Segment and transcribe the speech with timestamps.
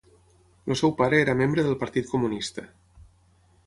[0.69, 2.69] El seu pare era membre del partit comunista.